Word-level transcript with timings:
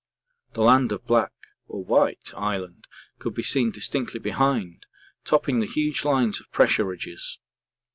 The 0.53 0.63
land 0.63 0.91
of 0.91 1.05
Black 1.05 1.31
(or 1.67 1.83
White?) 1.85 2.33
Island 2.35 2.87
could 3.19 3.35
be 3.35 3.43
seen 3.43 3.69
distinctly 3.69 4.19
behind, 4.19 4.87
topping 5.25 5.59
the 5.59 5.67
huge 5.67 6.03
lines 6.05 6.39
of 6.41 6.51
pressure 6.51 6.85
ridges. 6.85 7.37